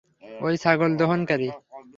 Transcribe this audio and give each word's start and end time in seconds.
ওই 0.41 0.55
ছাগল 0.63 0.91
দোহনকারী। 0.99 1.47